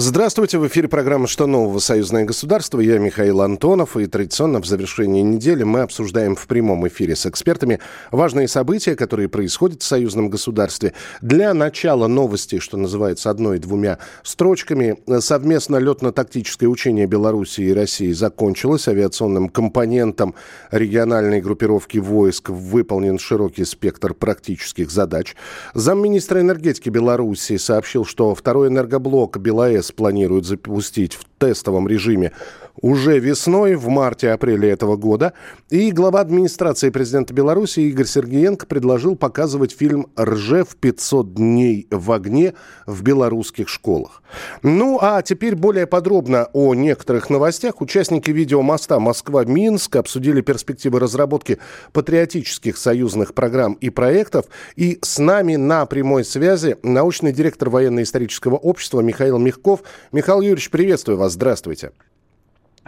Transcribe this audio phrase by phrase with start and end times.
[0.00, 1.80] Здравствуйте, в эфире программа «Что нового?
[1.80, 2.78] Союзное государство».
[2.78, 7.80] Я Михаил Антонов, и традиционно в завершении недели мы обсуждаем в прямом эфире с экспертами
[8.12, 10.92] важные события, которые происходят в союзном государстве.
[11.20, 14.98] Для начала новости, что называется, одной-двумя строчками.
[15.18, 18.86] Совместно летно-тактическое учение Беларуси и России закончилось.
[18.86, 20.36] Авиационным компонентом
[20.70, 25.34] региональной группировки войск выполнен широкий спектр практических задач.
[25.74, 32.32] Замминистра энергетики Беларуси сообщил, что второй энергоблок «БелАЭС» ЕС планируют запустить в тестовом режиме
[32.80, 35.32] уже весной, в марте-апреле этого года.
[35.70, 42.54] И глава администрации президента Беларуси Игорь Сергеенко предложил показывать фильм «Ржев 500 дней в огне»
[42.86, 44.22] в белорусских школах.
[44.62, 47.80] Ну, а теперь более подробно о некоторых новостях.
[47.80, 51.58] Участники видеомоста Москва-Минск обсудили перспективы разработки
[51.92, 54.46] патриотических союзных программ и проектов.
[54.76, 59.80] И с нами на прямой связи научный директор военно-исторического общества Михаил Мягков.
[60.12, 61.32] Михаил Юрьевич, приветствую вас.
[61.32, 61.92] Здравствуйте.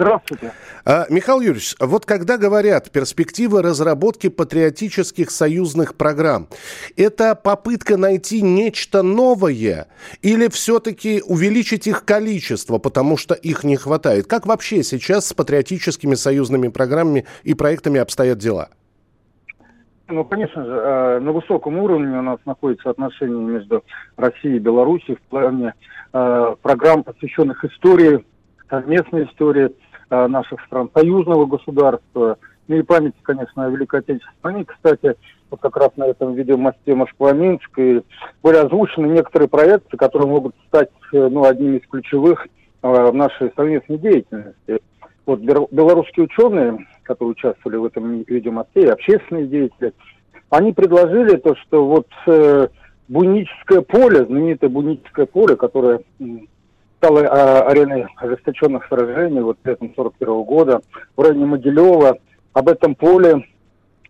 [0.01, 0.53] Здравствуйте.
[0.87, 6.49] А, Михаил Юрьевич, вот когда говорят перспективы разработки патриотических союзных программ,
[6.97, 9.89] это попытка найти нечто новое
[10.23, 14.27] или все-таки увеличить их количество, потому что их не хватает?
[14.27, 18.71] Как вообще сейчас с патриотическими союзными программами и проектами обстоят дела?
[20.09, 23.85] Ну, конечно же, э, на высоком уровне у нас находятся отношения между
[24.17, 25.75] Россией и Белоруссией в плане
[26.15, 28.25] э, программ, посвященных истории,
[28.71, 29.71] совместной истории
[30.11, 32.37] наших стран, союзного государства,
[32.69, 34.65] ну и памяти, конечно, о Великой Отечественной войне.
[34.65, 35.17] Кстати,
[35.51, 38.03] вот как раз на этом видеомосте Москва-Минск и
[38.43, 42.47] были озвучены некоторые проекты, которые могут стать э, ну, одними из ключевых
[42.83, 44.81] э, в нашей совместной деятельности.
[45.27, 49.93] Вот белорусские ученые, которые участвовали в этом видеомосте, и общественные деятели,
[50.51, 52.69] они предложили то, что вот э,
[53.09, 56.03] Буническое поле, знаменитое Буническое поле, которое
[57.01, 60.83] стала ареной ожесточенных сражений вот летом 41 года
[61.17, 62.19] в районе Могилева.
[62.53, 63.47] Об этом поле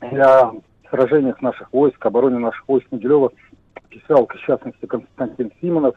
[0.00, 0.50] для
[0.90, 3.30] сражениях наших войск, обороне наших войск Могилева
[3.90, 5.94] писал, в частности, Константин Симонов.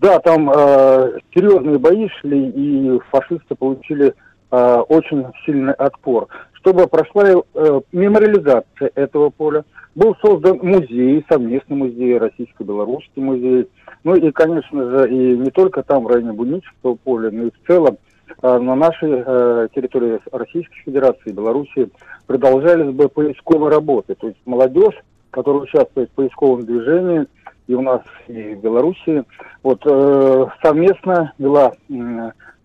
[0.00, 4.12] Да, там э, серьезные бои шли, и фашисты получили
[4.50, 6.26] э, очень сильный отпор.
[6.54, 13.68] Чтобы прошла э, мемориализация этого поля, был создан музей, совместный музей, российско-белорусский музей.
[14.02, 17.66] Ну и, конечно же, и не только там, в районе Бунического поля, но и в
[17.66, 17.96] целом
[18.42, 21.88] э, на нашей э, территории Российской Федерации и Белоруссии
[22.26, 24.14] продолжались бы поисковые работы.
[24.14, 24.96] То есть молодежь,
[25.30, 27.26] которая участвует в поисковом движении,
[27.66, 29.24] и у нас, и в Белоруссии,
[29.62, 31.72] вот э, совместно вела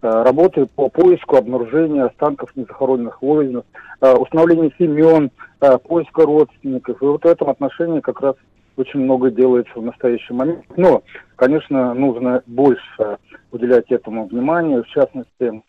[0.01, 3.65] работы по поиску, обнаружению останков незахороненных воинов,
[4.01, 7.01] э, установлению имен, э, поиска родственников.
[7.01, 8.35] И вот в этом отношении как раз
[8.77, 10.63] очень много делается в настоящий момент.
[10.77, 11.03] Но,
[11.35, 13.17] конечно, нужно больше
[13.51, 15.61] уделять этому внимание, в частности,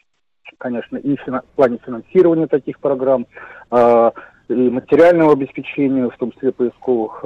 [0.58, 3.26] конечно, и в плане финансирования таких программ,
[3.72, 4.10] э,
[4.48, 7.24] и материального обеспечения, в том числе поисковых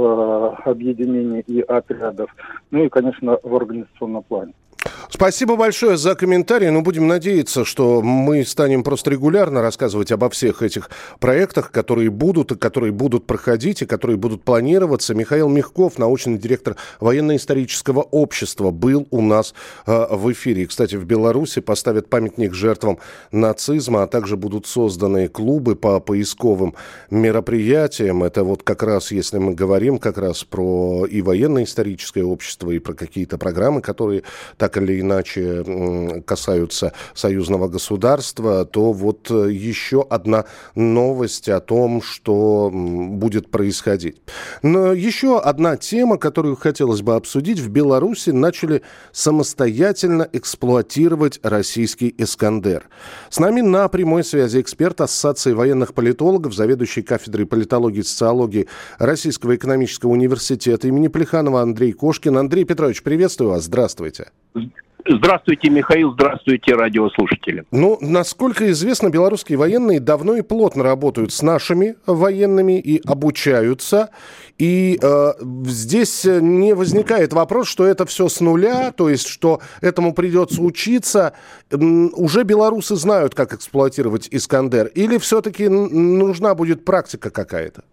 [0.66, 2.30] объединений и отрядов,
[2.70, 4.52] ну и, конечно, в организационном плане.
[5.14, 6.70] Спасибо большое за комментарий.
[6.70, 10.90] Ну, будем надеяться, что мы станем просто регулярно рассказывать обо всех этих
[11.20, 15.14] проектах, которые будут, и которые будут проходить, и которые будут планироваться.
[15.14, 19.54] Михаил Мягков, научный директор военно-исторического общества, был у нас
[19.86, 20.64] э, в эфире.
[20.64, 22.98] И, кстати, в Беларуси поставят памятник жертвам
[23.30, 26.74] нацизма, а также будут созданы клубы по поисковым
[27.10, 28.24] мероприятиям.
[28.24, 32.94] Это вот как раз, если мы говорим как раз про и военно-историческое общество, и про
[32.94, 34.24] какие-то программы, которые
[34.56, 42.70] так или иначе касаются союзного государства, то вот э, еще одна новость о том, что
[42.72, 44.16] будет происходить.
[44.62, 47.58] Но еще одна тема, которую хотелось бы обсудить.
[47.58, 48.82] В Беларуси начали
[49.12, 52.88] самостоятельно эксплуатировать российский «Искандер».
[53.30, 59.56] С нами на прямой связи эксперт Ассоциации военных политологов, заведующий кафедрой политологии и социологии Российского
[59.56, 62.36] экономического университета имени Плеханова Андрей Кошкин.
[62.36, 63.64] Андрей Петрович, приветствую вас.
[63.64, 64.28] Здравствуйте.
[65.06, 67.64] Здравствуйте, Михаил, здравствуйте, радиослушатели.
[67.70, 74.08] Ну, насколько известно, белорусские военные давно и плотно работают с нашими военными и обучаются.
[74.56, 75.32] И э,
[75.66, 81.34] здесь не возникает вопрос, что это все с нуля, то есть, что этому придется учиться.
[81.70, 84.86] Уже белорусы знают, как эксплуатировать «Искандер».
[84.86, 87.84] Или все-таки нужна будет практика какая-то?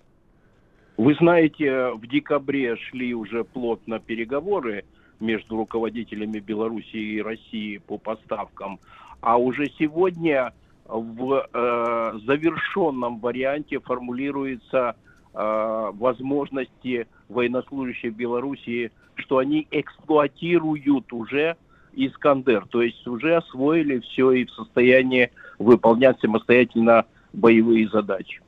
[0.95, 4.85] Вы знаете, в декабре шли уже плотно переговоры
[5.21, 8.79] между руководителями Беларуси и России по поставкам,
[9.21, 10.53] а уже сегодня
[10.85, 14.95] в э, завершенном варианте формулируется
[15.33, 21.56] э, возможности военнослужащих Белоруссии, что они эксплуатируют уже
[21.94, 28.41] Искандер, то есть уже освоили все и в состоянии выполнять самостоятельно боевые задачи.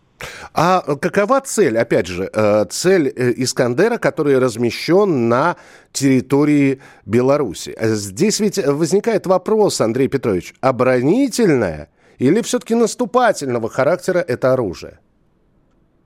[0.54, 5.56] А какова цель, опять же, э, цель э, Искандера, который размещен на
[5.92, 7.76] территории Беларуси?
[7.80, 11.90] Здесь ведь возникает вопрос, Андрей Петрович, оборонительное
[12.20, 15.00] или все-таки наступательного характера это оружие?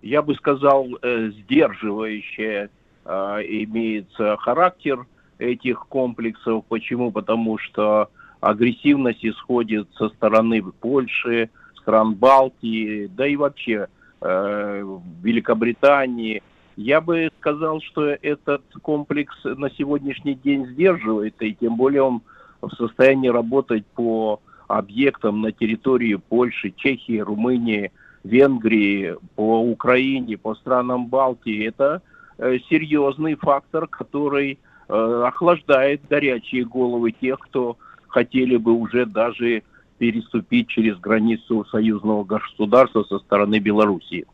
[0.02, 2.70] Я бы сказал, э, сдерживающее
[3.06, 5.06] имеется характер
[5.40, 6.66] этих комплексов.
[6.68, 7.10] Почему?
[7.10, 8.10] Потому что
[8.42, 11.50] агрессивность исходит со стороны Польши,
[11.80, 13.88] стран Балтии, да и вообще
[14.22, 16.42] Великобритании.
[16.76, 22.22] Я бы сказал, что этот комплекс на сегодняшний день сдерживает, и тем более он
[22.62, 27.92] в состоянии работать по объектам на территории Польши, Чехии, Румынии,
[28.24, 31.68] Венгрии, по Украине, по странам Балтии.
[31.68, 32.02] Это
[32.38, 37.78] э, серьезный фактор, который э, охлаждает горячие головы тех, кто
[38.08, 39.64] хотели бы уже даже
[39.98, 44.26] переступить через границу союзного государства со стороны Белоруссии.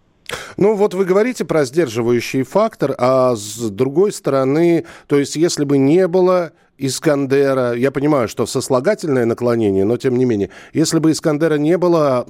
[0.57, 5.77] Ну вот вы говорите про сдерживающий фактор, а с другой стороны, то есть если бы
[5.77, 11.57] не было Искандера, я понимаю, что сослагательное наклонение, но тем не менее, если бы Искандера
[11.57, 12.25] не было,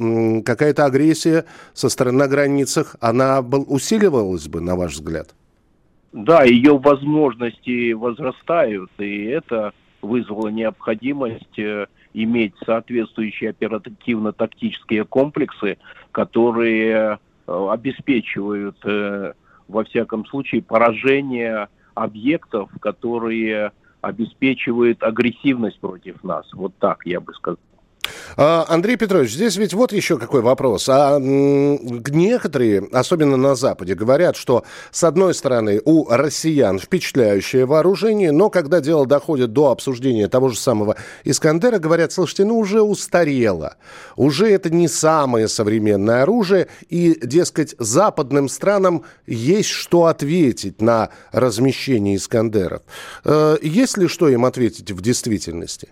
[0.46, 5.34] какая-то агрессия со стороны на границах, она был, усиливалась бы, на ваш взгляд?
[6.12, 15.78] Да, ее возможности возрастают, и это вызвало необходимость э, иметь соответствующие оперативно-тактические комплексы,
[16.12, 17.18] которые
[17.48, 19.34] э, обеспечивают, э,
[19.68, 23.72] во всяком случае, поражение объектов, которые
[24.02, 26.46] обеспечивают агрессивность против нас.
[26.54, 27.60] Вот так я бы сказал.
[28.38, 30.88] А, Андрей Петрович, здесь ведь вот еще какой вопрос.
[30.90, 38.50] А некоторые, особенно на Западе, говорят, что с одной стороны у россиян впечатляющее вооружение, но
[38.50, 43.76] когда дело доходит до обсуждения того же самого Искандера, говорят, слушайте, ну уже устарело,
[44.16, 52.16] уже это не самое современное оружие, и, дескать, западным странам есть что ответить на размещение
[52.16, 52.82] Искандеров.
[53.26, 55.90] Э, есть ли что им ответить в действительности?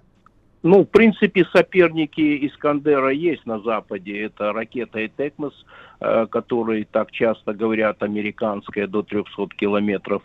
[0.63, 4.21] Ну, в принципе, соперники Искандера есть на Западе.
[4.21, 5.53] Это ракета «Этекмос»,
[5.99, 10.21] э, которые так часто говорят, американская, до 300 километров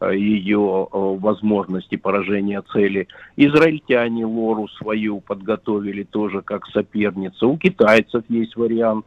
[0.00, 3.08] э, ее э, возможности поражения цели.
[3.36, 7.46] Израильтяне Лору свою подготовили тоже как соперница.
[7.46, 9.06] У китайцев есть вариант.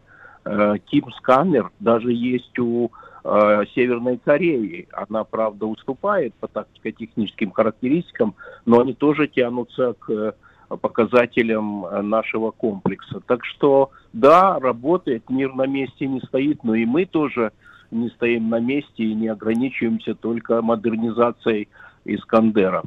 [0.88, 2.90] Ким Сканер даже есть у
[3.24, 4.88] Северной Кореи.
[4.92, 8.34] Она, правда, уступает по тактико-техническим характеристикам,
[8.66, 10.34] но они тоже тянутся к
[10.78, 13.22] показателям э, нашего комплекса.
[13.28, 17.52] Так что, да, работает, мир на месте не стоит, но и мы тоже
[17.92, 21.68] не стоим на месте и не ограничиваемся только модернизацией
[22.06, 22.84] Искандера.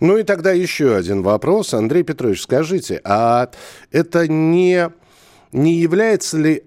[0.00, 1.74] Ну и тогда еще один вопрос.
[1.74, 3.50] Андрей Петрович, скажите, а
[3.90, 4.90] это не,
[5.52, 6.64] не является ли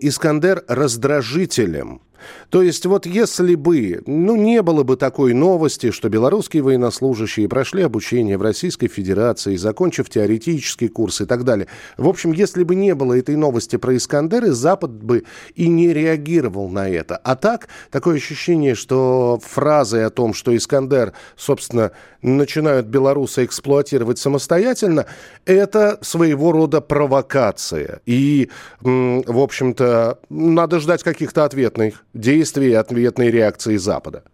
[0.00, 2.00] Искандер раздражителем
[2.50, 7.82] то есть вот если бы, ну, не было бы такой новости, что белорусские военнослужащие прошли
[7.82, 11.68] обучение в Российской Федерации, закончив теоретический курс и так далее.
[11.96, 15.24] В общем, если бы не было этой новости про Искандеры, Запад бы
[15.54, 17.16] и не реагировал на это.
[17.16, 25.06] А так, такое ощущение, что фразы о том, что Искандер, собственно, начинают белорусы эксплуатировать самостоятельно,
[25.44, 28.00] это своего рода провокация.
[28.06, 34.24] И, в общем-то, надо ждать каких-то ответных действий и ответной реакции Запада?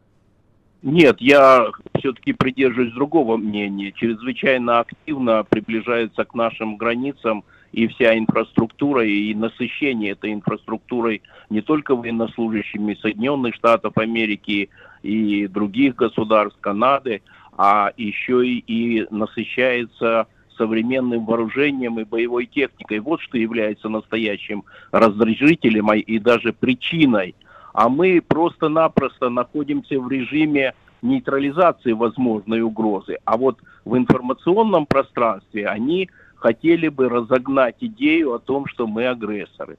[0.82, 3.92] Нет, я все-таки придерживаюсь другого мнения.
[3.92, 11.96] Чрезвычайно активно приближается к нашим границам и вся инфраструктура, и насыщение этой инфраструктурой не только
[11.96, 14.68] военнослужащими Соединенных Штатов Америки
[15.02, 17.22] и других государств, Канады,
[17.56, 20.26] а еще и, и насыщается
[20.56, 23.00] современным вооружением и боевой техникой.
[23.00, 27.34] Вот что является настоящим раздражителем и даже причиной
[27.74, 33.18] а мы просто-напросто находимся в режиме нейтрализации возможной угрозы.
[33.24, 39.76] А вот в информационном пространстве они хотели бы разогнать идею о том, что мы агрессоры.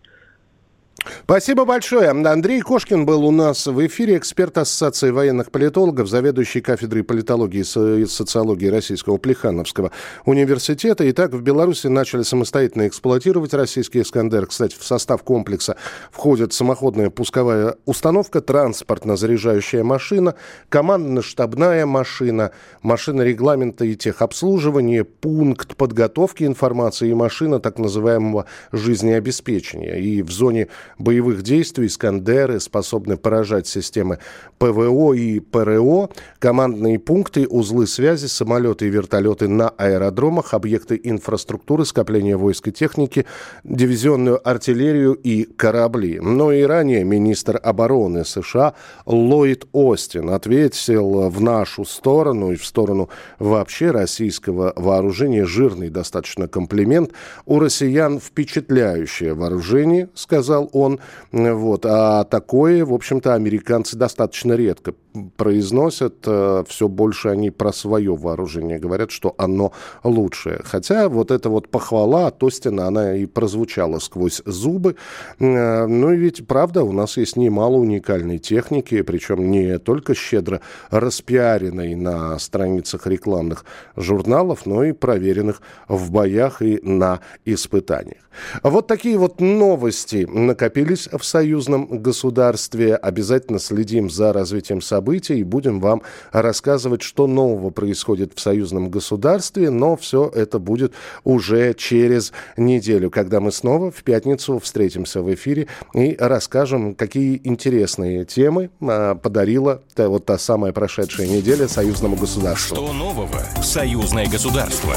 [1.24, 2.10] Спасибо большое.
[2.10, 7.62] Андрей Кошкин был у нас в эфире, эксперт Ассоциации военных политологов, заведующий кафедрой политологии
[8.02, 9.92] и социологии Российского Плехановского
[10.26, 11.08] университета.
[11.12, 14.48] Итак, в Беларуси начали самостоятельно эксплуатировать российский «Искандер».
[14.48, 15.76] Кстати, в состав комплекса
[16.12, 20.36] входит самоходная пусковая установка, транспортно-заряжающая машина,
[20.70, 29.96] командно-штабная машина, машина регламента и техобслуживания, пункт подготовки информации и машина так называемого жизнеобеспечения.
[29.96, 30.68] И в зоне
[30.98, 34.20] боевых действий «Искандеры» способны поражать системы
[34.58, 42.38] ПВО и ПРО, командные пункты, узлы связи, самолеты и вертолеты на аэродромах, объекты инфраструктуры, скопления
[42.38, 43.26] войск и техники,
[43.64, 46.20] дивизионную артиллерию и корабли.
[46.20, 48.74] Но и ранее министр обороны США
[49.06, 57.12] Ллойд Остин ответил в нашу сторону и в сторону вообще российского вооружения жирный достаточно комплимент.
[57.46, 61.00] У россиян впечатляющее вооружение, сказал он.
[61.32, 61.86] Вот.
[61.86, 64.94] А такое, в общем-то, американцы достаточно редко
[65.38, 66.16] произносят.
[66.26, 69.72] Э, Все больше они про свое вооружение говорят, что оно
[70.04, 70.62] лучшее.
[70.64, 74.96] Хотя вот эта вот похвала от Остина, она и прозвучала сквозь зубы.
[75.40, 80.62] Э, ну и ведь, правда, у нас есть немало уникальной техники, причем не только щедро
[80.92, 88.26] распиаренной на страницах рекламных журналов, но и проверенных в боях и на испытаниях.
[88.64, 92.96] Вот такие вот новости накопились в союзном государстве.
[92.96, 99.70] Обязательно следим за развитием событий и будем вам рассказывать, что нового происходит в союзном государстве,
[99.70, 100.94] но все это будет
[101.24, 108.26] уже через неделю, когда мы снова в пятницу встретимся в эфире и расскажем, какие интересные
[108.26, 112.76] темы а, подарила та, вот та самая прошедшая неделя союзному государству.
[112.76, 113.42] Что нового?
[113.62, 114.96] Союзное государство.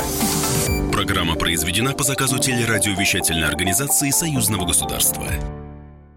[0.92, 5.24] Программа произведена по заказу телерадиовещательной организации Союзного государства.